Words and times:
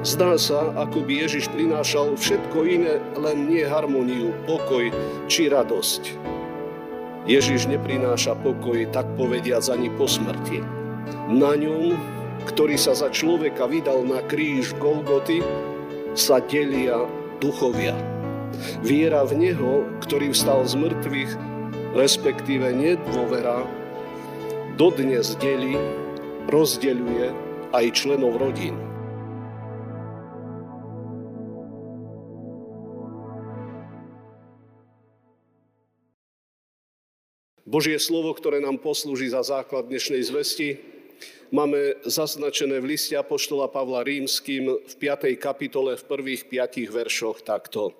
Zdá 0.00 0.40
sa, 0.40 0.72
ako 0.80 1.04
by 1.04 1.28
Ježiš 1.28 1.52
prinášal 1.52 2.16
všetko 2.16 2.58
iné, 2.64 3.04
len 3.20 3.52
nie 3.52 3.68
harmóniu, 3.68 4.32
pokoj 4.48 4.88
či 5.28 5.52
radosť. 5.52 6.16
Ježiš 7.28 7.68
neprináša 7.68 8.32
pokoj, 8.40 8.80
tak 8.96 9.04
povediac, 9.20 9.60
ani 9.68 9.92
po 9.92 10.08
smrti. 10.08 10.64
Na 11.28 11.52
ňom, 11.52 12.00
ktorý 12.48 12.80
sa 12.80 12.96
za 12.96 13.12
človeka 13.12 13.68
vydal 13.68 14.08
na 14.08 14.24
kríž 14.24 14.72
Golgoty, 14.80 15.44
sa 16.16 16.40
delia 16.40 17.04
duchovia. 17.36 17.92
Viera 18.80 19.20
v 19.28 19.36
Neho, 19.36 19.84
ktorý 20.00 20.32
vstal 20.32 20.64
z 20.64 20.80
mŕtvych, 20.80 21.32
respektíve 21.92 22.72
nedôvera, 22.72 23.68
dodnes 24.80 25.36
delí, 25.36 25.76
rozdeľuje 26.48 27.36
aj 27.76 27.84
členov 27.92 28.40
rodín. 28.40 28.89
Božie 37.70 38.02
slovo, 38.02 38.34
ktoré 38.34 38.58
nám 38.58 38.82
poslúži 38.82 39.30
za 39.30 39.46
základ 39.46 39.86
dnešnej 39.86 40.26
zvesti, 40.26 40.82
máme 41.54 42.02
zaznačené 42.02 42.82
v 42.82 42.98
liste 42.98 43.14
Apoštola 43.14 43.70
Pavla 43.70 44.02
Rímským 44.02 44.90
v 44.90 44.94
5. 44.98 45.38
kapitole 45.38 45.94
v 45.94 46.02
prvých 46.02 46.50
5 46.50 46.90
veršoch 46.90 47.46
takto. 47.46 47.94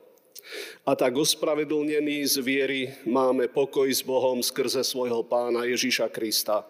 A 0.83 0.99
tak 0.99 1.15
ospravedlnení 1.15 2.27
z 2.27 2.43
viery 2.43 2.81
máme 3.07 3.47
pokoj 3.47 3.87
s 3.87 4.03
Bohom 4.03 4.43
skrze 4.43 4.83
svojho 4.83 5.23
pána 5.23 5.63
Ježíša 5.63 6.11
Krista. 6.11 6.67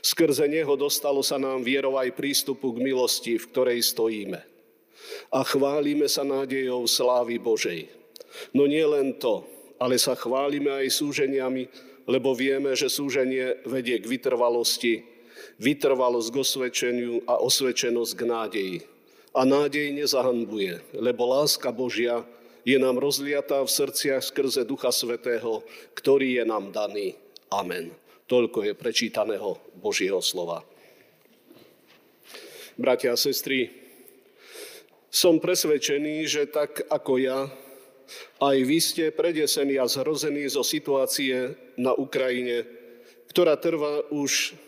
Skrze 0.00 0.48
Neho 0.48 0.72
dostalo 0.72 1.20
sa 1.20 1.36
nám 1.36 1.60
vierou 1.60 2.00
aj 2.00 2.16
prístupu 2.16 2.72
k 2.72 2.80
milosti, 2.80 3.36
v 3.36 3.44
ktorej 3.52 3.84
stojíme. 3.84 4.40
A 5.36 5.44
chválime 5.44 6.08
sa 6.08 6.24
nádejou 6.24 6.88
slávy 6.88 7.36
Božej. 7.36 7.92
No 8.56 8.64
nie 8.64 8.88
len 8.88 9.20
to, 9.20 9.44
ale 9.76 10.00
sa 10.00 10.16
chválime 10.16 10.72
aj 10.72 10.96
súženiami, 10.96 11.91
lebo 12.06 12.34
vieme, 12.34 12.74
že 12.74 12.90
súženie 12.90 13.62
vedie 13.66 13.98
k 14.02 14.06
vytrvalosti, 14.06 15.06
vytrvalosť 15.58 16.28
k 16.30 16.36
osvedčeniu 16.42 17.14
a 17.28 17.38
osvedčenosť 17.38 18.12
k 18.14 18.22
nádeji. 18.26 18.78
A 19.32 19.48
nádej 19.48 19.96
nezahanbuje, 19.96 20.82
lebo 20.92 21.24
láska 21.24 21.72
Božia 21.72 22.20
je 22.62 22.76
nám 22.78 23.00
rozliatá 23.00 23.64
v 23.64 23.70
srdciach 23.70 24.22
skrze 24.22 24.62
Ducha 24.68 24.92
Svetého, 24.92 25.64
ktorý 25.96 26.42
je 26.42 26.44
nám 26.46 26.70
daný. 26.70 27.16
Amen. 27.50 27.90
Toľko 28.30 28.64
je 28.64 28.72
prečítaného 28.76 29.58
Božieho 29.76 30.20
slova. 30.22 30.62
Bratia 32.78 33.12
a 33.12 33.20
sestry, 33.20 33.68
som 35.12 35.36
presvedčený, 35.36 36.24
že 36.24 36.48
tak 36.48 36.88
ako 36.88 37.20
ja, 37.20 37.52
aj 38.42 38.56
vy 38.66 38.78
ste 38.82 39.04
predesení 39.14 39.78
a 39.78 39.86
zhrození 39.86 40.46
zo 40.50 40.66
situácie 40.66 41.54
na 41.78 41.94
Ukrajine, 41.94 42.66
ktorá 43.30 43.56
trvá 43.56 44.02
už 44.10 44.58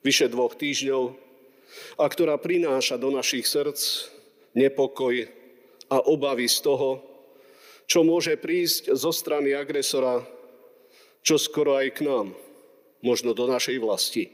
vyše 0.00 0.32
dvoch 0.32 0.56
týždňov 0.56 1.14
a 2.00 2.04
ktorá 2.08 2.40
prináša 2.40 2.96
do 2.98 3.12
našich 3.12 3.46
srdc 3.46 4.10
nepokoj 4.56 5.28
a 5.90 5.96
obavy 6.06 6.50
z 6.50 6.58
toho, 6.64 7.02
čo 7.86 8.06
môže 8.06 8.38
prísť 8.38 8.94
zo 8.94 9.10
strany 9.10 9.54
agresora, 9.54 10.22
čo 11.26 11.36
skoro 11.36 11.78
aj 11.78 11.88
k 11.98 12.06
nám, 12.06 12.34
možno 13.02 13.34
do 13.34 13.46
našej 13.50 13.76
vlasti. 13.82 14.30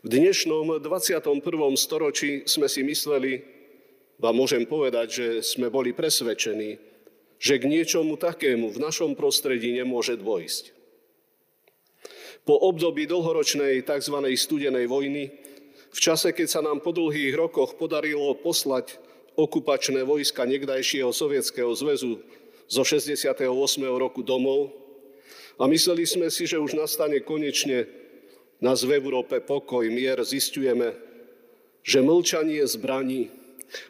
V 0.00 0.08
dnešnom 0.08 0.80
21. 0.80 1.44
storočí 1.76 2.48
sme 2.48 2.70
si 2.70 2.80
mysleli, 2.86 3.44
a 4.20 4.32
môžem 4.32 4.64
povedať, 4.64 5.06
že 5.10 5.26
sme 5.44 5.72
boli 5.72 5.92
presvedčení, 5.96 6.89
že 7.40 7.56
k 7.56 7.64
niečomu 7.64 8.20
takému 8.20 8.68
v 8.68 8.78
našom 8.78 9.16
prostredí 9.16 9.72
nemôže 9.72 10.20
dôjsť. 10.20 10.76
Po 12.44 12.60
období 12.60 13.08
dlhoročnej 13.08 13.80
tzv. 13.80 14.16
studenej 14.36 14.84
vojny, 14.84 15.32
v 15.90 15.98
čase, 15.98 16.36
keď 16.36 16.46
sa 16.46 16.60
nám 16.60 16.84
po 16.84 16.92
dlhých 16.92 17.34
rokoch 17.34 17.80
podarilo 17.80 18.36
poslať 18.36 19.00
okupačné 19.34 20.04
vojska 20.04 20.44
niekdajšieho 20.44 21.10
Sovietskeho 21.10 21.72
zväzu 21.72 22.20
zo 22.70 22.82
68. 22.84 23.48
roku 23.96 24.20
domov 24.20 24.76
a 25.56 25.64
mysleli 25.66 26.04
sme 26.04 26.28
si, 26.28 26.44
že 26.44 26.60
už 26.60 26.76
nastane 26.76 27.24
konečne 27.24 27.88
nás 28.60 28.84
v 28.84 29.00
Európe 29.00 29.40
pokoj, 29.40 29.88
mier, 29.88 30.20
zistujeme, 30.20 30.92
že 31.80 32.04
mlčanie 32.04 32.60
zbraní 32.68 33.32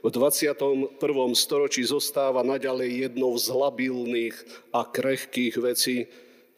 v 0.04 0.08
21. 0.12 1.00
storočí 1.32 1.82
zostáva 1.84 2.44
naďalej 2.44 3.08
jednou 3.08 3.32
z 3.40 3.48
labilných 3.48 4.36
a 4.76 4.84
krehkých 4.84 5.54
vecí, 5.56 6.08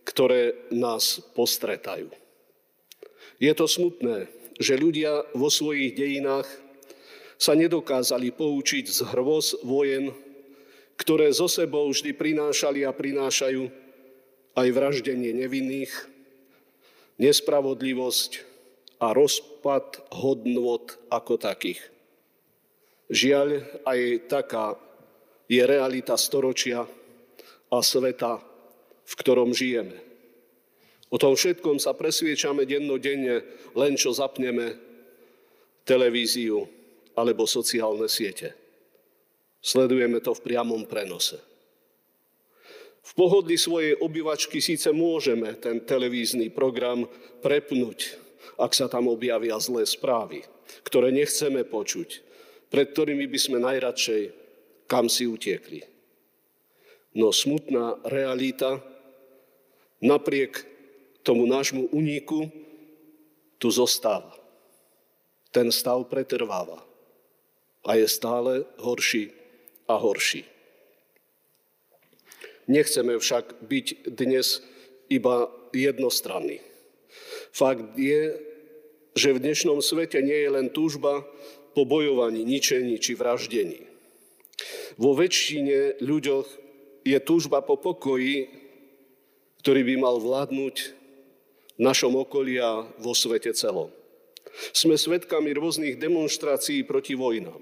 ktoré 0.02 0.68
nás 0.74 1.22
postretajú. 1.34 2.10
Je 3.38 3.52
to 3.54 3.66
smutné, 3.66 4.26
že 4.58 4.78
ľudia 4.78 5.26
vo 5.34 5.50
svojich 5.50 5.94
dejinách 5.94 6.46
sa 7.38 7.58
nedokázali 7.58 8.30
poučiť 8.30 8.84
z 8.86 8.98
hrôz 9.14 9.58
vojen, 9.66 10.14
ktoré 10.94 11.34
zo 11.34 11.50
sebou 11.50 11.90
vždy 11.90 12.14
prinášali 12.14 12.86
a 12.86 12.94
prinášajú 12.94 13.66
aj 14.54 14.68
vraždenie 14.70 15.34
nevinných, 15.34 15.90
nespravodlivosť 17.18 18.30
a 19.02 19.10
rozpad 19.10 20.14
hodnot 20.14 21.02
ako 21.10 21.34
takých. 21.34 21.91
Žiaľ, 23.12 23.48
aj 23.84 24.00
taká 24.24 24.72
je 25.44 25.60
realita 25.60 26.16
storočia 26.16 26.88
a 27.68 27.78
sveta, 27.84 28.40
v 29.04 29.14
ktorom 29.20 29.52
žijeme. 29.52 30.00
O 31.12 31.20
tom 31.20 31.36
všetkom 31.36 31.76
sa 31.76 31.92
presviečame 31.92 32.64
dennodenne, 32.64 33.44
len 33.76 33.92
čo 34.00 34.16
zapneme 34.16 34.80
televíziu 35.84 36.64
alebo 37.12 37.44
sociálne 37.44 38.08
siete. 38.08 38.56
Sledujeme 39.60 40.24
to 40.24 40.32
v 40.32 40.44
priamom 40.48 40.88
prenose. 40.88 41.36
V 43.02 43.12
pohodli 43.12 43.60
svojej 43.60 43.92
obyvačky 44.00 44.64
síce 44.64 44.88
môžeme 44.88 45.52
ten 45.60 45.84
televízny 45.84 46.48
program 46.48 47.04
prepnúť, 47.44 48.16
ak 48.56 48.72
sa 48.72 48.88
tam 48.88 49.12
objavia 49.12 49.60
zlé 49.60 49.84
správy, 49.84 50.48
ktoré 50.86 51.12
nechceme 51.12 51.66
počuť, 51.68 52.31
pred 52.72 52.88
ktorými 52.88 53.28
by 53.28 53.38
sme 53.38 53.58
najradšej 53.60 54.42
kam 54.88 55.08
si 55.08 55.24
utiekli. 55.24 55.80
No 57.16 57.32
smutná 57.32 57.96
realita 58.04 58.80
napriek 60.00 60.64
tomu 61.24 61.48
nášmu 61.48 61.92
úniku 61.92 62.52
tu 63.56 63.68
zostáva. 63.72 64.36
Ten 65.52 65.72
stav 65.72 66.08
pretrváva 66.08 66.80
a 67.84 67.90
je 67.96 68.08
stále 68.08 68.68
horší 68.80 69.32
a 69.88 69.96
horší. 69.96 70.44
Nechceme 72.68 73.16
však 73.16 73.64
byť 73.64 73.86
dnes 74.12 74.60
iba 75.08 75.48
jednostranní. 75.72 76.60
Fakt 77.52 77.96
je, 77.96 78.40
že 79.12 79.28
v 79.36 79.42
dnešnom 79.44 79.84
svete 79.84 80.24
nie 80.24 80.36
je 80.36 80.50
len 80.52 80.72
túžba 80.72 81.20
po 81.72 81.88
bojovaní, 81.88 82.44
ničení 82.44 83.00
či 83.00 83.16
vraždení. 83.16 83.88
Vo 85.00 85.16
väčšine 85.16 86.04
ľuďoch 86.04 86.46
je 87.02 87.18
túžba 87.24 87.64
po 87.64 87.80
pokoji, 87.80 88.48
ktorý 89.64 89.80
by 89.82 89.94
mal 89.98 90.16
vládnuť 90.20 90.76
v 91.76 91.80
našom 91.80 92.14
okolí 92.14 92.60
a 92.60 92.84
vo 93.00 93.12
svete 93.16 93.56
celom. 93.56 93.90
Sme 94.76 95.00
svedkami 95.00 95.56
rôznych 95.56 95.96
demonstrácií 95.96 96.84
proti 96.84 97.16
vojnám. 97.16 97.58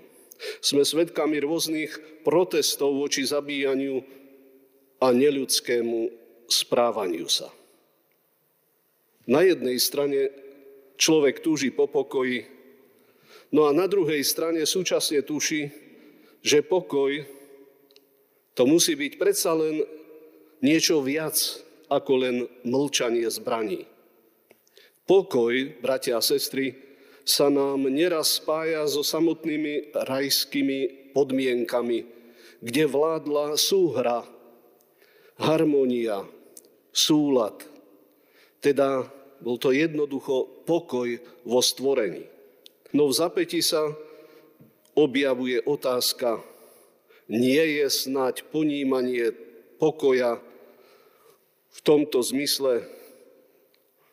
Sme 0.58 0.82
svedkami 0.82 1.38
rôznych 1.38 2.24
protestov 2.26 2.98
voči 2.98 3.22
zabíjaniu 3.22 4.02
a 4.98 5.14
neľudskému 5.14 6.10
správaniu 6.50 7.30
sa. 7.30 7.48
Na 9.30 9.46
jednej 9.46 9.78
strane 9.78 10.34
človek 10.98 11.38
túži 11.44 11.70
po 11.70 11.86
pokoji, 11.86 12.44
No 13.50 13.66
a 13.66 13.74
na 13.74 13.90
druhej 13.90 14.22
strane 14.22 14.62
súčasne 14.62 15.26
tuší, 15.26 15.70
že 16.40 16.62
pokoj 16.62 17.26
to 18.54 18.62
musí 18.66 18.94
byť 18.94 19.12
predsa 19.18 19.54
len 19.54 19.82
niečo 20.62 21.02
viac 21.02 21.34
ako 21.90 22.12
len 22.22 22.36
mlčanie 22.62 23.26
zbraní. 23.26 23.88
Pokoj, 25.08 25.82
bratia 25.82 26.20
a 26.20 26.22
sestry, 26.22 26.78
sa 27.26 27.50
nám 27.50 27.90
neraz 27.90 28.38
spája 28.38 28.86
so 28.86 29.02
samotnými 29.02 29.94
rajskými 29.94 31.10
podmienkami, 31.10 32.06
kde 32.62 32.84
vládla 32.86 33.58
súhra, 33.58 34.22
harmonia, 35.40 36.22
súlad. 36.94 37.66
Teda 38.62 39.08
bol 39.40 39.56
to 39.56 39.72
jednoducho 39.72 40.66
pokoj 40.68 41.18
vo 41.42 41.60
stvorení. 41.64 42.28
No 42.90 43.06
v 43.06 43.14
zapäti 43.14 43.62
sa 43.62 43.94
objavuje 44.98 45.62
otázka, 45.62 46.42
nie 47.30 47.78
je 47.78 47.86
snať 47.86 48.50
ponímanie 48.50 49.30
pokoja 49.78 50.42
v 51.70 51.78
tomto 51.86 52.18
zmysle 52.18 52.82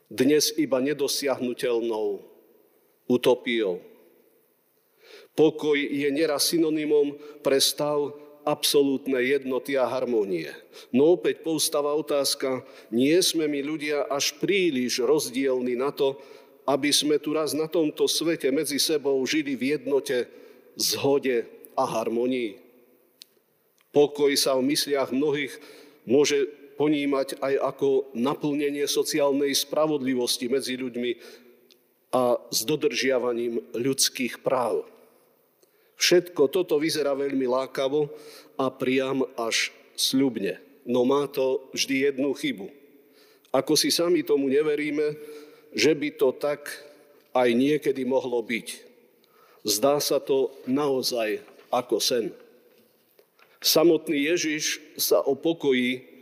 dnes 0.08 0.54
iba 0.56 0.78
nedosiahnutelnou 0.80 2.22
utopiou. 3.10 3.82
Pokoj 5.34 5.78
je 5.78 6.10
neraz 6.14 6.54
synonymom 6.54 7.18
pre 7.42 7.58
stav 7.58 8.16
absolútnej 8.48 9.36
jednoty 9.36 9.76
a 9.76 9.84
harmonie. 9.84 10.48
No 10.96 11.20
opäť 11.20 11.44
poustáva 11.44 11.92
otázka, 11.92 12.64
nie 12.94 13.20
sme 13.20 13.50
my 13.52 13.60
ľudia 13.60 14.08
až 14.08 14.40
príliš 14.40 15.04
rozdielni 15.04 15.76
na 15.76 15.92
to, 15.92 16.16
aby 16.68 16.92
sme 16.92 17.16
tu 17.16 17.31
raz 17.31 17.56
na 17.56 17.72
tomto 17.72 18.12
svete 18.12 18.52
medzi 18.52 18.75
sebou 18.75 19.16
žili 19.24 19.56
v 19.56 19.80
jednote, 19.80 20.28
zhode 20.75 21.48
a 21.80 21.84
harmonii. 21.88 22.60
Pokoj 23.96 24.36
sa 24.36 24.60
v 24.60 24.75
mysliach 24.75 25.16
mnohých 25.16 25.56
môže 26.04 26.46
ponímať 26.78 27.42
aj 27.42 27.54
ako 27.74 28.12
naplnenie 28.14 28.86
sociálnej 28.86 29.56
spravodlivosti 29.56 30.46
medzi 30.52 30.78
ľuďmi 30.78 31.12
a 32.14 32.38
s 32.54 32.60
dodržiavaním 32.68 33.64
ľudských 33.74 34.44
práv. 34.46 34.86
Všetko 35.98 36.54
toto 36.54 36.78
vyzerá 36.78 37.18
veľmi 37.18 37.50
lákavo 37.50 38.14
a 38.62 38.69
priam 38.69 39.25
až 39.34 39.74
sľubne. 39.98 40.62
No 40.86 41.04
má 41.04 41.25
to 41.25 41.68
vždy 41.74 42.14
jednu 42.14 42.38
chybu. 42.38 42.69
Ako 43.50 43.74
si 43.74 43.90
sami 43.90 44.22
tomu 44.22 44.46
neveríme, 44.48 45.18
že 45.75 45.96
by 45.96 46.10
to 46.16 46.36
tak 46.36 46.69
aj 47.36 47.50
niekedy 47.54 48.04
mohlo 48.08 48.42
byť. 48.44 48.68
Zdá 49.68 50.00
sa 50.00 50.18
to 50.24 50.54
naozaj 50.66 51.44
ako 51.74 52.00
sen. 52.00 52.31
Samotný 53.60 54.31
Ježiš 54.31 54.80
sa 54.96 55.19
o 55.25 55.34
pokoji 55.34 56.18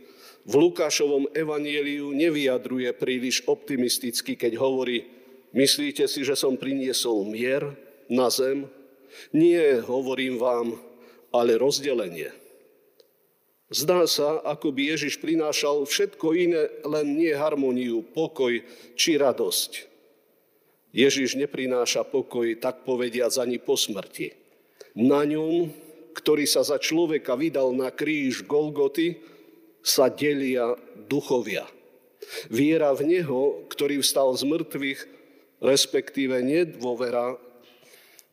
v 0.46 0.52
Lukášovom 0.54 1.26
evanieliu 1.34 2.14
nevyjadruje 2.14 2.94
príliš 2.94 3.42
optimisticky, 3.50 4.38
keď 4.38 4.62
hovorí, 4.62 5.02
myslíte 5.50 6.06
si, 6.06 6.22
že 6.22 6.38
som 6.38 6.54
priniesol 6.54 7.26
mier 7.26 7.74
na 8.06 8.30
zem? 8.30 8.70
Nie, 9.34 9.82
hovorím 9.82 10.38
vám, 10.38 10.78
ale 11.34 11.58
rozdelenie. 11.58 12.30
Zdá 13.66 14.06
sa, 14.06 14.38
ako 14.46 14.70
by 14.70 14.94
Ježiš 14.94 15.18
prinášal 15.18 15.82
všetko 15.90 16.26
iné, 16.38 16.70
len 16.86 17.18
nie 17.18 17.34
harmoniu, 17.34 18.06
pokoj 18.06 18.62
či 18.94 19.18
radosť. 19.18 19.90
Ježiš 20.94 21.34
neprináša 21.34 22.06
pokoj, 22.06 22.46
tak 22.62 22.86
povediac, 22.86 23.34
ani 23.42 23.58
po 23.58 23.74
smrti. 23.74 24.32
Na 24.94 25.26
ňom, 25.26 25.68
ktorý 26.14 26.46
sa 26.46 26.62
za 26.62 26.78
človeka 26.78 27.34
vydal 27.34 27.74
na 27.74 27.90
kríž 27.90 28.46
Golgoty, 28.46 29.18
sa 29.82 30.08
delia 30.08 30.78
duchovia. 31.10 31.66
Viera 32.48 32.94
v 32.94 33.18
Neho, 33.18 33.66
ktorý 33.66 33.98
vstal 33.98 34.34
z 34.38 34.46
mŕtvych, 34.46 35.00
respektíve 35.58 36.38
nedôvera 36.38 37.34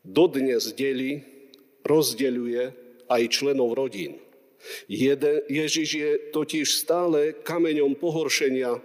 dodnes 0.06 0.70
delí, 0.78 1.26
rozdeľuje 1.82 2.62
aj 3.10 3.22
členov 3.28 3.76
rodín. 3.76 4.18
Ježiš 5.48 5.88
je 5.94 6.10
totiž 6.32 6.66
stále 6.72 7.36
kameňom 7.44 7.96
pohoršenia 8.00 8.80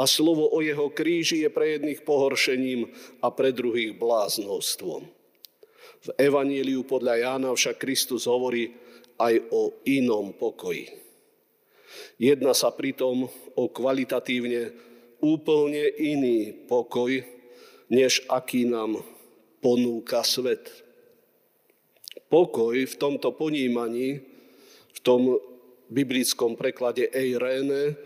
a 0.00 0.02
slovo 0.08 0.48
o 0.48 0.64
jeho 0.64 0.88
kríži 0.88 1.44
je 1.44 1.50
pre 1.52 1.76
jedných 1.76 2.00
pohoršením 2.00 2.88
a 3.20 3.28
pre 3.28 3.52
druhých 3.52 3.92
bláznostvom. 4.00 5.04
V 6.00 6.08
Evaníliu 6.16 6.88
podľa 6.88 7.20
Jána 7.20 7.52
však 7.52 7.76
Kristus 7.76 8.24
hovorí 8.24 8.72
aj 9.20 9.36
o 9.52 9.76
inom 9.84 10.32
pokoji. 10.32 10.88
Jedná 12.16 12.56
sa 12.56 12.72
pritom 12.72 13.28
o 13.56 13.64
kvalitatívne 13.68 14.72
úplne 15.20 15.84
iný 16.00 16.56
pokoj, 16.64 17.20
než 17.92 18.24
aký 18.32 18.64
nám 18.64 19.04
ponúka 19.60 20.24
svet. 20.24 20.72
Pokoj 22.32 22.72
v 22.72 22.94
tomto 22.96 23.36
ponímaní, 23.36 24.29
tom 25.02 25.36
biblickom 25.90 26.54
preklade 26.54 27.10
Eirene, 27.10 27.98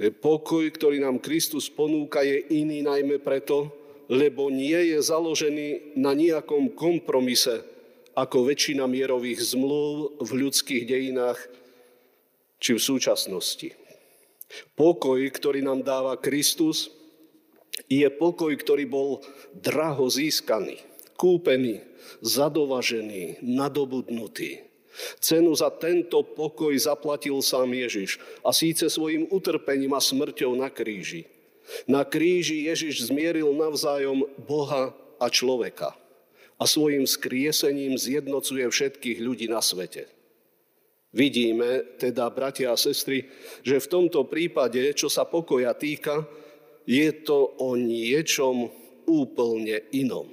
to 0.00 0.08
je 0.08 0.16
pokoj, 0.16 0.64
ktorý 0.64 1.02
nám 1.04 1.20
Kristus 1.20 1.68
ponúka, 1.68 2.24
je 2.24 2.40
iný 2.56 2.80
najmä 2.80 3.20
preto, 3.20 3.68
lebo 4.08 4.48
nie 4.48 4.96
je 4.96 4.98
založený 5.04 6.00
na 6.00 6.16
nejakom 6.16 6.72
kompromise, 6.72 7.60
ako 8.16 8.48
väčšina 8.48 8.88
mierových 8.88 9.54
zmluv 9.54 10.18
v 10.18 10.30
ľudských 10.46 10.88
dejinách 10.88 11.38
či 12.58 12.76
v 12.76 12.80
súčasnosti. 12.80 13.76
Pokoj, 14.74 15.20
ktorý 15.20 15.62
nám 15.62 15.86
dáva 15.86 16.18
Kristus, 16.18 16.90
je 17.86 18.08
pokoj, 18.10 18.50
ktorý 18.56 18.84
bol 18.88 19.10
draho 19.54 20.10
získaný, 20.10 20.82
kúpený, 21.14 21.84
zadovažený, 22.20 23.40
nadobudnutý. 23.44 24.69
Cenu 25.20 25.52
za 25.54 25.70
tento 25.70 26.22
pokoj 26.22 26.72
zaplatil 26.76 27.38
sám 27.40 27.72
Ježiš 27.72 28.18
a 28.44 28.52
síce 28.52 28.86
svojim 28.90 29.28
utrpením 29.30 29.96
a 29.96 30.00
smrťou 30.00 30.56
na 30.56 30.68
kríži. 30.68 31.28
Na 31.86 32.02
kríži 32.02 32.66
Ježiš 32.66 33.08
zmieril 33.08 33.52
navzájom 33.54 34.26
Boha 34.42 34.92
a 35.20 35.26
človeka 35.30 35.94
a 36.60 36.64
svojim 36.68 37.08
skriesením 37.08 37.96
zjednocuje 37.96 38.68
všetkých 38.68 39.18
ľudí 39.24 39.46
na 39.48 39.64
svete. 39.64 40.04
Vidíme 41.10 41.98
teda, 41.98 42.30
bratia 42.30 42.70
a 42.70 42.78
sestry, 42.78 43.26
že 43.66 43.82
v 43.82 43.90
tomto 43.90 44.28
prípade, 44.30 44.78
čo 44.94 45.10
sa 45.10 45.26
pokoja 45.26 45.74
týka, 45.74 46.22
je 46.86 47.10
to 47.26 47.58
o 47.58 47.74
niečom 47.74 48.70
úplne 49.10 49.90
inom. 49.90 50.30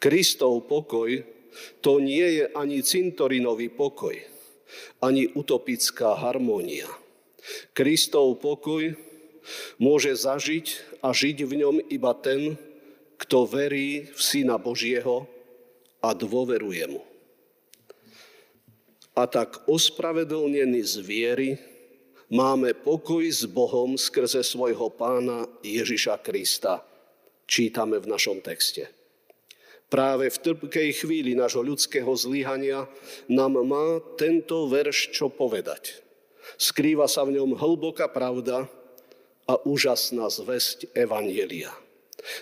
Kristov 0.00 0.64
pokoj 0.64 1.35
to 1.80 1.98
nie 2.02 2.42
je 2.42 2.44
ani 2.52 2.82
cintorinový 2.82 3.72
pokoj, 3.72 4.16
ani 5.00 5.30
utopická 5.32 6.16
harmónia. 6.16 6.88
Kristov 7.72 8.42
pokoj 8.42 8.94
môže 9.78 10.10
zažiť 10.18 10.98
a 11.02 11.14
žiť 11.14 11.46
v 11.46 11.52
ňom 11.62 11.76
iba 11.92 12.12
ten, 12.18 12.58
kto 13.16 13.46
verí 13.48 14.10
v 14.10 14.20
Syna 14.20 14.58
Božieho 14.58 15.24
a 16.02 16.12
dôveruje 16.12 16.84
mu. 16.90 17.02
A 19.16 19.24
tak 19.24 19.64
ospravedlnený 19.64 20.84
z 20.84 20.94
viery 21.00 21.50
máme 22.28 22.76
pokoj 22.76 23.24
s 23.24 23.48
Bohom 23.48 23.96
skrze 23.96 24.44
svojho 24.44 24.92
pána 24.92 25.48
Ježiša 25.64 26.20
Krista. 26.20 26.84
Čítame 27.48 27.96
v 27.96 28.12
našom 28.12 28.44
texte. 28.44 28.95
Práve 29.86 30.26
v 30.34 30.40
trpkej 30.42 30.90
chvíli 30.98 31.38
nášho 31.38 31.62
ľudského 31.62 32.10
zlyhania 32.18 32.90
nám 33.30 33.62
má 33.62 34.02
tento 34.18 34.66
verš 34.66 35.14
čo 35.14 35.30
povedať. 35.30 36.02
Skrýva 36.58 37.06
sa 37.06 37.22
v 37.22 37.38
ňom 37.38 37.54
hlboká 37.54 38.10
pravda 38.10 38.66
a 39.46 39.54
úžasná 39.62 40.26
zväzť 40.26 40.90
Evanielia. 40.90 41.70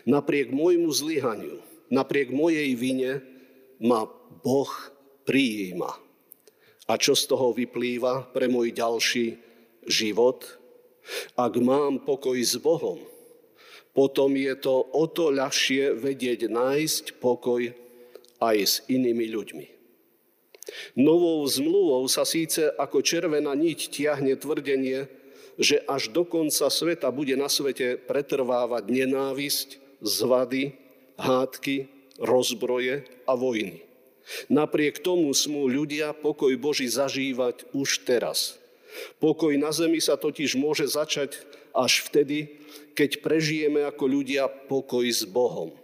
Napriek 0.08 0.48
môjmu 0.48 0.88
zlyhaniu, 0.88 1.60
napriek 1.92 2.32
mojej 2.32 2.72
vine 2.72 3.20
ma 3.76 4.08
Boh 4.40 4.72
prijíma. 5.28 6.00
A 6.88 6.92
čo 6.96 7.12
z 7.12 7.28
toho 7.28 7.52
vyplýva 7.52 8.32
pre 8.32 8.48
môj 8.48 8.72
ďalší 8.72 9.36
život, 9.84 10.44
ak 11.36 11.52
mám 11.60 12.00
pokoj 12.04 12.36
s 12.40 12.56
Bohom, 12.56 13.00
potom 13.94 14.34
je 14.34 14.54
to 14.58 14.74
o 14.74 15.04
to 15.06 15.30
ľahšie 15.30 15.94
vedieť 15.94 16.50
nájsť 16.50 17.22
pokoj 17.22 17.70
aj 18.42 18.56
s 18.58 18.74
inými 18.90 19.30
ľuďmi. 19.30 19.66
Novou 20.98 21.44
zmluvou 21.46 22.02
sa 22.10 22.26
síce 22.26 22.72
ako 22.74 23.04
červená 23.04 23.54
niť 23.54 23.78
tiahne 23.94 24.34
tvrdenie, 24.34 25.06
že 25.54 25.78
až 25.86 26.10
do 26.10 26.26
konca 26.26 26.66
sveta 26.66 27.14
bude 27.14 27.38
na 27.38 27.46
svete 27.46 27.94
pretrvávať 27.94 28.90
nenávisť, 28.90 29.68
zvady, 30.02 30.74
hádky, 31.14 31.86
rozbroje 32.18 33.06
a 33.28 33.32
vojny. 33.38 33.86
Napriek 34.50 35.04
tomu 35.04 35.30
smú 35.36 35.68
ľudia 35.68 36.16
pokoj 36.16 36.50
Boží 36.58 36.90
zažívať 36.90 37.70
už 37.70 38.02
teraz– 38.02 38.38
Pokoj 39.18 39.54
na 39.58 39.74
zemi 39.74 39.98
sa 39.98 40.14
totiž 40.14 40.54
môže 40.54 40.86
začať 40.86 41.42
až 41.74 42.06
vtedy, 42.06 42.63
keď 42.94 43.20
prežijeme 43.20 43.82
ako 43.84 44.04
ľudia 44.06 44.46
pokoj 44.70 45.04
s 45.04 45.26
Bohom. 45.26 45.74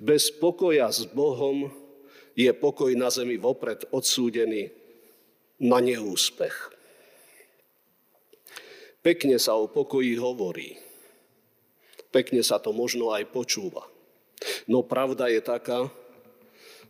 Bez 0.00 0.32
pokoja 0.32 0.88
s 0.88 1.04
Bohom 1.04 1.68
je 2.36 2.48
pokoj 2.56 2.92
na 2.96 3.12
zemi 3.12 3.36
vopred 3.36 3.84
odsúdený 3.92 4.72
na 5.60 5.80
neúspech. 5.80 6.72
Pekne 9.00 9.38
sa 9.38 9.54
o 9.54 9.70
pokoji 9.70 10.18
hovorí. 10.18 10.76
Pekne 12.10 12.42
sa 12.42 12.58
to 12.58 12.72
možno 12.72 13.14
aj 13.14 13.28
počúva. 13.30 13.86
No 14.66 14.82
pravda 14.82 15.30
je 15.30 15.40
taká, 15.40 15.88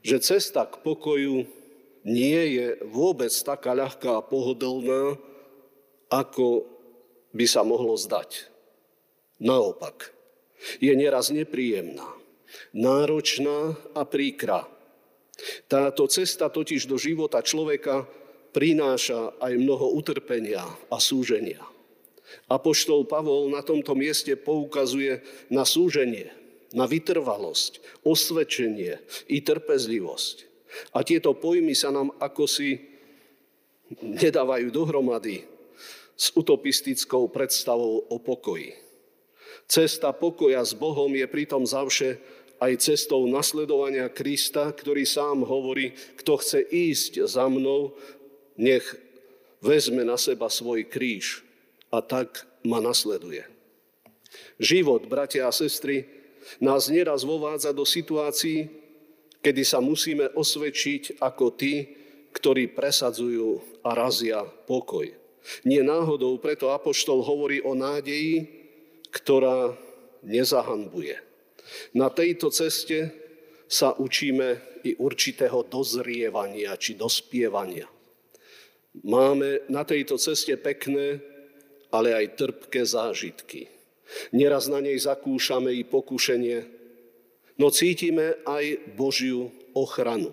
že 0.00 0.22
cesta 0.22 0.64
k 0.64 0.80
pokoju 0.80 1.44
nie 2.06 2.42
je 2.54 2.66
vôbec 2.86 3.34
taká 3.34 3.74
ľahká 3.74 4.22
a 4.22 4.24
pohodlná, 4.24 5.18
ako 6.06 6.64
by 7.34 7.44
sa 7.44 7.66
mohlo 7.66 7.98
zdať. 7.98 8.55
Naopak, 9.36 10.16
je 10.80 10.92
nieraz 10.96 11.28
nepríjemná, 11.28 12.08
náročná 12.72 13.76
a 13.92 14.08
príkra. 14.08 14.64
Táto 15.68 16.08
cesta 16.08 16.48
totiž 16.48 16.88
do 16.88 16.96
života 16.96 17.44
človeka 17.44 18.08
prináša 18.56 19.36
aj 19.36 19.52
mnoho 19.60 19.92
utrpenia 19.92 20.64
a 20.88 20.96
súženia. 20.96 21.60
Apoštol 22.48 23.04
Pavol 23.04 23.52
na 23.52 23.60
tomto 23.60 23.92
mieste 23.92 24.32
poukazuje 24.34 25.20
na 25.52 25.68
súženie, 25.68 26.32
na 26.72 26.88
vytrvalosť, 26.88 28.02
osvedčenie 28.02 28.98
i 29.28 29.38
trpezlivosť. 29.44 30.36
A 30.96 31.04
tieto 31.04 31.36
pojmy 31.36 31.76
sa 31.76 31.92
nám 31.92 32.16
ako 32.16 32.48
si 32.48 32.80
nedávajú 34.00 34.72
dohromady 34.72 35.44
s 36.16 36.32
utopistickou 36.32 37.28
predstavou 37.28 38.08
o 38.08 38.16
pokoji. 38.16 38.85
Cesta 39.64 40.12
pokoja 40.12 40.60
s 40.60 40.76
Bohom 40.76 41.08
je 41.16 41.24
pritom 41.24 41.64
zavše 41.64 42.20
aj 42.60 42.72
cestou 42.80 43.24
nasledovania 43.28 44.08
Krista, 44.12 44.68
ktorý 44.72 45.04
sám 45.08 45.44
hovorí, 45.44 45.92
kto 46.20 46.40
chce 46.40 46.60
ísť 46.64 47.12
za 47.28 47.48
mnou, 47.48 47.96
nech 48.56 48.84
vezme 49.60 50.04
na 50.04 50.16
seba 50.16 50.48
svoj 50.48 50.88
kríž 50.88 51.44
a 51.92 52.00
tak 52.00 52.44
ma 52.64 52.80
nasleduje. 52.80 53.44
Život, 54.56 55.04
bratia 55.08 55.48
a 55.48 55.52
sestry, 55.52 56.08
nás 56.60 56.88
nieraz 56.88 57.24
vovádza 57.24 57.72
do 57.76 57.84
situácií, 57.84 58.68
kedy 59.44 59.62
sa 59.62 59.78
musíme 59.82 60.32
osvedčiť 60.32 61.20
ako 61.20 61.52
tí, 61.52 61.74
ktorí 62.32 62.72
presadzujú 62.72 63.80
a 63.84 63.96
razia 63.96 64.44
pokoj. 64.44 65.08
Nie 65.62 65.80
náhodou 65.86 66.36
preto 66.42 66.74
Apoštol 66.74 67.22
hovorí 67.22 67.62
o 67.62 67.72
nádeji, 67.72 68.65
ktorá 69.16 69.72
nezahanbuje. 70.20 71.16
Na 71.96 72.12
tejto 72.12 72.52
ceste 72.52 73.10
sa 73.66 73.96
učíme 73.96 74.80
i 74.84 74.94
určitého 75.00 75.66
dozrievania 75.66 76.76
či 76.76 76.94
dospievania. 76.94 77.88
Máme 79.02 79.66
na 79.72 79.82
tejto 79.82 80.20
ceste 80.20 80.54
pekné, 80.60 81.20
ale 81.90 82.12
aj 82.12 82.38
trpké 82.38 82.84
zážitky. 82.86 83.68
Neraz 84.30 84.70
na 84.70 84.78
nej 84.78 84.94
zakúšame 84.96 85.74
i 85.74 85.82
pokušenie, 85.82 86.58
no 87.58 87.72
cítime 87.74 88.38
aj 88.46 88.94
Božiu 88.94 89.50
ochranu. 89.74 90.30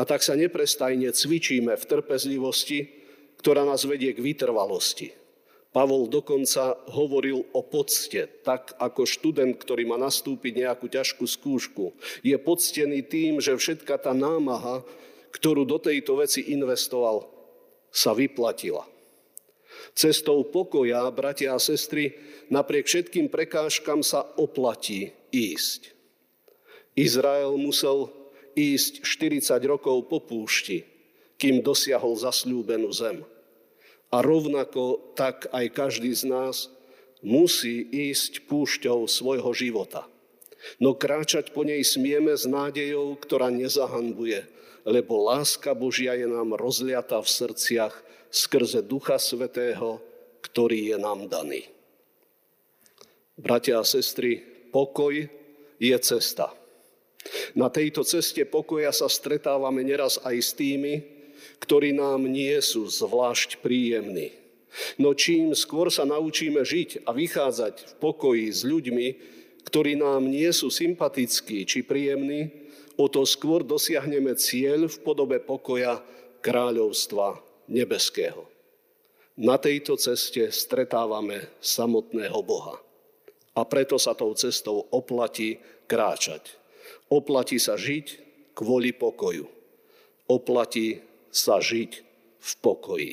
A 0.00 0.08
tak 0.08 0.24
sa 0.24 0.32
neprestajne 0.32 1.12
cvičíme 1.12 1.76
v 1.76 1.84
trpezlivosti, 1.84 2.88
ktorá 3.36 3.68
nás 3.68 3.84
vedie 3.84 4.16
k 4.16 4.24
vytrvalosti. 4.24 5.21
Pavol 5.72 6.04
dokonca 6.04 6.76
hovoril 6.92 7.48
o 7.56 7.64
pocte, 7.64 8.28
tak 8.44 8.76
ako 8.76 9.08
študent, 9.08 9.56
ktorý 9.56 9.88
má 9.88 9.96
nastúpiť 9.96 10.68
nejakú 10.68 10.84
ťažkú 10.92 11.24
skúšku, 11.24 11.96
je 12.20 12.36
poctený 12.36 13.00
tým, 13.08 13.40
že 13.40 13.56
všetka 13.56 13.96
tá 13.96 14.12
námaha, 14.12 14.84
ktorú 15.32 15.64
do 15.64 15.80
tejto 15.80 16.20
veci 16.20 16.52
investoval, 16.52 17.24
sa 17.88 18.12
vyplatila. 18.12 18.84
Cestou 19.96 20.44
pokoja, 20.44 21.08
bratia 21.08 21.56
a 21.56 21.60
sestry, 21.60 22.20
napriek 22.52 22.84
všetkým 22.84 23.32
prekážkam 23.32 24.04
sa 24.04 24.28
oplatí 24.36 25.16
ísť. 25.32 25.96
Izrael 26.92 27.56
musel 27.56 28.12
ísť 28.52 29.08
40 29.08 29.56
rokov 29.64 30.12
po 30.12 30.20
púšti, 30.20 30.84
kým 31.40 31.64
dosiahol 31.64 32.12
zasľúbenú 32.20 32.92
zem. 32.92 33.24
A 34.12 34.20
rovnako 34.20 35.16
tak 35.16 35.48
aj 35.50 35.72
každý 35.72 36.12
z 36.12 36.28
nás 36.28 36.68
musí 37.24 37.80
ísť 37.88 38.44
púšťou 38.44 39.08
svojho 39.08 39.50
života. 39.56 40.04
No 40.78 40.94
kráčať 40.94 41.50
po 41.50 41.66
nej 41.66 41.82
smieme 41.82 42.36
s 42.36 42.46
nádejou, 42.46 43.18
ktorá 43.18 43.50
nezahanbuje, 43.50 44.46
lebo 44.86 45.18
láska 45.18 45.74
Božia 45.74 46.14
je 46.14 46.28
nám 46.28 46.54
rozliata 46.54 47.18
v 47.18 47.28
srdciach 47.28 47.94
skrze 48.30 48.84
Ducha 48.84 49.18
Svetého, 49.18 49.98
ktorý 50.42 50.94
je 50.94 50.98
nám 50.98 51.26
daný. 51.26 51.66
Bratia 53.38 53.80
a 53.80 53.84
sestry, 53.86 54.38
pokoj 54.70 55.14
je 55.82 55.96
cesta. 55.98 56.52
Na 57.54 57.70
tejto 57.70 58.02
ceste 58.02 58.42
pokoja 58.46 58.90
sa 58.90 59.06
stretávame 59.06 59.86
neraz 59.86 60.18
aj 60.22 60.36
s 60.38 60.50
tými, 60.54 61.11
ktorí 61.62 61.94
nám 61.94 62.26
nie 62.26 62.54
sú 62.62 62.88
zvlášť 62.90 63.62
príjemní. 63.62 64.34
No 64.96 65.12
čím 65.12 65.52
skôr 65.52 65.92
sa 65.92 66.08
naučíme 66.08 66.64
žiť 66.64 67.04
a 67.04 67.12
vychádzať 67.12 67.74
v 67.86 67.92
pokoji 68.00 68.46
s 68.48 68.64
ľuďmi, 68.64 69.06
ktorí 69.68 70.00
nám 70.00 70.26
nie 70.26 70.48
sú 70.50 70.72
sympatickí 70.72 71.68
či 71.68 71.84
príjemní, 71.84 72.50
o 72.96 73.06
to 73.08 73.24
skôr 73.28 73.62
dosiahneme 73.62 74.32
cieľ 74.36 74.88
v 74.88 74.96
podobe 75.04 75.38
pokoja 75.40 76.00
kráľovstva 76.40 77.40
nebeského. 77.70 78.48
Na 79.38 79.56
tejto 79.56 79.96
ceste 79.96 80.52
stretávame 80.52 81.48
samotného 81.64 82.36
Boha. 82.44 82.76
A 83.52 83.64
preto 83.68 83.96
sa 83.96 84.12
tou 84.12 84.32
cestou 84.36 84.88
oplatí 84.92 85.60
kráčať. 85.88 86.56
Oplatí 87.08 87.56
sa 87.60 87.76
žiť 87.76 88.06
kvôli 88.56 88.92
pokoju. 88.92 89.48
Oplatí 90.28 91.00
sa 91.32 91.58
žiť 91.58 91.90
v 92.38 92.50
pokoji. 92.60 93.12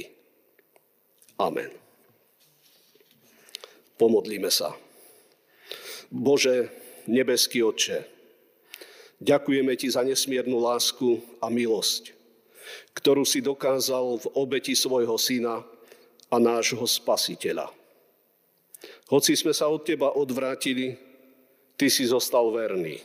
Amen. 1.40 1.72
Pomodlíme 3.96 4.52
sa. 4.52 4.76
Bože, 6.12 6.68
nebeský 7.08 7.64
Otče, 7.64 8.20
Ďakujeme 9.20 9.76
Ti 9.76 9.92
za 9.92 10.02
nesmiernu 10.08 10.64
lásku 10.64 11.20
a 11.44 11.52
milosť, 11.52 12.16
ktorú 12.96 13.28
si 13.28 13.44
dokázal 13.44 14.24
v 14.24 14.26
obeti 14.32 14.72
svojho 14.72 15.20
syna 15.20 15.60
a 16.32 16.36
nášho 16.40 16.88
spasiteľa. 16.88 17.68
Hoci 19.12 19.36
sme 19.36 19.52
sa 19.52 19.68
od 19.68 19.84
Teba 19.84 20.16
odvrátili, 20.16 20.96
Ty 21.76 21.92
si 21.92 22.08
zostal 22.08 22.48
verný. 22.56 23.04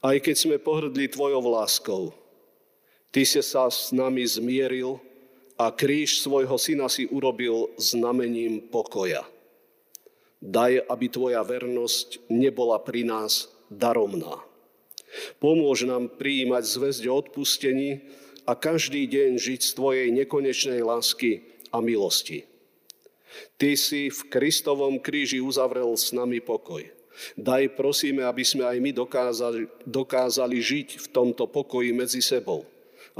Aj 0.00 0.16
keď 0.16 0.36
sme 0.36 0.56
pohrdli 0.56 1.12
Tvojou 1.12 1.44
láskou, 1.44 2.16
Ty 3.10 3.22
si 3.26 3.42
sa 3.42 3.66
s 3.66 3.90
nami 3.90 4.22
zmieril 4.22 5.02
a 5.58 5.74
kríž 5.74 6.22
svojho 6.22 6.54
syna 6.56 6.86
si 6.86 7.10
urobil 7.10 7.74
znamením 7.76 8.70
pokoja. 8.70 9.26
Daj, 10.40 10.88
aby 10.88 11.06
Tvoja 11.12 11.44
vernosť 11.44 12.32
nebola 12.32 12.80
pri 12.80 13.04
nás 13.04 13.50
daromná 13.68 14.50
Pomôž 15.42 15.84
nám 15.86 16.10
prijímať 16.16 16.62
zväzť 16.64 17.02
o 17.10 17.14
odpustení 17.18 18.06
a 18.46 18.54
každý 18.54 19.06
deň 19.10 19.30
žiť 19.38 19.60
z 19.62 19.70
Tvojej 19.74 20.08
nekonečnej 20.14 20.80
lásky 20.82 21.44
a 21.74 21.82
milosti. 21.82 22.46
Ty 23.58 23.78
si 23.78 24.10
v 24.10 24.20
Kristovom 24.26 24.98
kríži 24.98 25.38
uzavrel 25.38 25.94
s 25.94 26.10
nami 26.10 26.42
pokoj. 26.42 26.82
Daj 27.36 27.76
prosíme, 27.76 28.24
aby 28.26 28.42
sme 28.42 28.64
aj 28.66 28.78
my 28.80 28.90
dokázali, 28.96 29.62
dokázali 29.86 30.56
žiť 30.56 30.88
v 30.98 31.06
tomto 31.12 31.46
pokoji 31.46 31.92
medzi 31.94 32.22
sebou. 32.24 32.64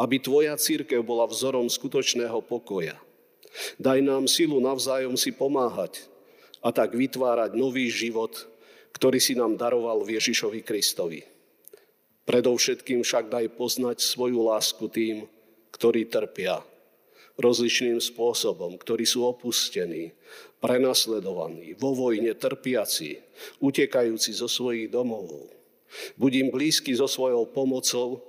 Aby 0.00 0.16
Tvoja 0.16 0.56
církev 0.56 1.04
bola 1.04 1.28
vzorom 1.28 1.68
skutočného 1.68 2.40
pokoja. 2.40 2.96
Daj 3.76 4.00
nám 4.00 4.24
silu 4.24 4.56
navzájom 4.56 5.20
si 5.20 5.28
pomáhať 5.36 6.08
a 6.64 6.72
tak 6.72 6.96
vytvárať 6.96 7.52
nový 7.52 7.92
život, 7.92 8.32
ktorý 8.96 9.20
si 9.20 9.36
nám 9.36 9.60
daroval 9.60 10.00
v 10.00 10.16
Ježišovi 10.16 10.64
Kristovi. 10.64 11.20
Predovšetkým 12.24 13.04
však 13.04 13.28
daj 13.28 13.52
poznať 13.60 14.00
svoju 14.00 14.40
lásku 14.40 14.88
tým, 14.88 15.28
ktorí 15.74 16.08
trpia 16.08 16.64
rozličným 17.40 17.98
spôsobom, 17.98 18.76
ktorí 18.76 19.08
sú 19.08 19.24
opustení, 19.24 20.12
prenasledovaní, 20.60 21.72
vo 21.80 21.96
vojne 21.96 22.36
trpiaci, 22.36 23.16
utekajúci 23.64 24.36
zo 24.36 24.46
svojich 24.46 24.92
domov. 24.92 25.48
Buď 26.20 26.52
blízky 26.52 26.94
so 26.94 27.08
svojou 27.08 27.48
pomocou 27.50 28.22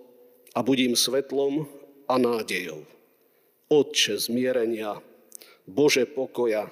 a 0.56 0.60
buď 0.64 0.78
im 0.92 0.96
svetlom 0.96 1.68
a 2.08 2.16
nádejou. 2.18 2.84
Otče 3.72 4.20
zmierenia, 4.20 5.00
Bože 5.64 6.04
pokoja, 6.06 6.68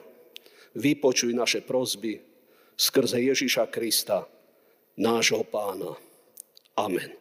vypočuj 0.75 1.31
naše 1.31 1.63
prozby 1.63 2.19
skrze 2.75 3.19
Ježiša 3.19 3.67
Krista, 3.71 4.27
nášho 4.99 5.43
pána. 5.47 5.95
Amen. 6.75 7.11